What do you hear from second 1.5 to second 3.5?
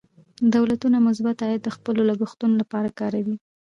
د خپلو لګښتونو لپاره کاروي.